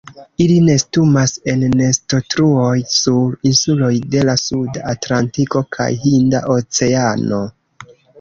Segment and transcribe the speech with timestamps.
[0.43, 7.43] Ili nestumas en nestotruoj sur insuloj de la Suda Atlantiko kaj Hinda Oceano.